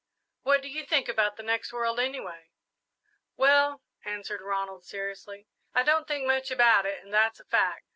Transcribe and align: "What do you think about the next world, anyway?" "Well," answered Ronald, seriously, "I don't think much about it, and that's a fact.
"What 0.41 0.63
do 0.63 0.67
you 0.67 0.83
think 0.83 1.07
about 1.07 1.35
the 1.35 1.43
next 1.43 1.71
world, 1.71 1.99
anyway?" 1.99 2.49
"Well," 3.37 3.83
answered 4.03 4.41
Ronald, 4.41 4.83
seriously, 4.83 5.45
"I 5.75 5.83
don't 5.83 6.07
think 6.07 6.25
much 6.25 6.49
about 6.49 6.87
it, 6.87 7.03
and 7.03 7.13
that's 7.13 7.39
a 7.39 7.45
fact. 7.45 7.85